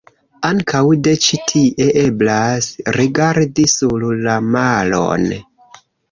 Ankaŭ 0.47 0.79
de 1.07 1.11
ĉi-tie 1.25 1.85
eblas 2.03 2.69
rigardi 2.95 3.65
sur 3.73 4.05
la 4.29 4.39
maron. 4.57 5.29